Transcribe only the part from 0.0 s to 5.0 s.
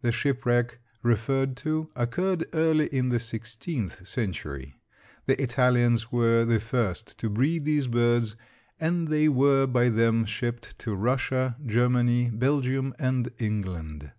The shipwreck referred to occurred early in the sixteenth century.